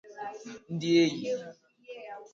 ndị 0.73 0.89
enyi 1.03 1.31